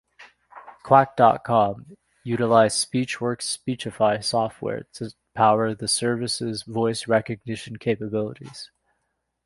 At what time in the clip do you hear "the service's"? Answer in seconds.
5.75-6.63